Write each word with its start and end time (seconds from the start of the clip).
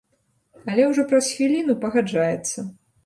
Але 0.71 0.87
ўжо 0.91 1.05
праз 1.11 1.29
хвіліну 1.35 1.77
пагаджаецца. 1.85 2.59